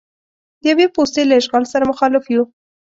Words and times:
د 0.61 0.63
یوې 0.71 0.85
پوستې 0.95 1.21
له 1.29 1.35
اشغال 1.39 1.63
سره 1.73 1.89
مخالف 1.91 2.23
یو. 2.33 2.43